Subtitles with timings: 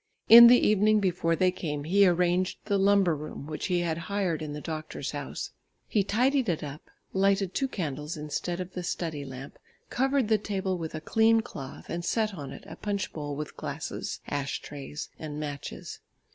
[0.27, 4.41] In the evening before they came, he arranged the lumber room which he had hired
[4.41, 5.51] in the doctor's house.
[5.87, 9.59] He tidied it up, lighted two candles instead of the study lamp,
[9.91, 13.55] covered the table with a clean cloth and set on it a punch bowl with
[13.55, 15.99] glass, ash trays and matches.